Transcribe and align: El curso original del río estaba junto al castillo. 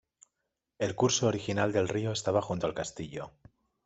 El 0.79 0.95
curso 0.95 1.27
original 1.27 1.71
del 1.73 1.87
río 1.87 2.11
estaba 2.11 2.41
junto 2.41 2.65
al 2.65 2.73
castillo. 2.73 3.33